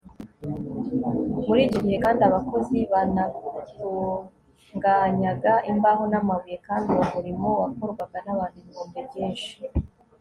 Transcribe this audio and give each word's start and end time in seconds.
muri 1.45 1.59
icyo 1.67 1.79
gihe 1.85 1.97
kandi 2.05 2.21
abakozi 2.29 2.77
banatunganyaga 2.91 5.53
imbaho 5.71 6.03
n'amabuye, 6.11 6.57
kandi 6.67 6.87
uwo 6.93 7.05
murimo 7.13 7.49
wakorwaga 7.61 8.17
n'abantu 8.25 8.55
ibihumbi 8.61 8.99
byinshi 9.09 9.51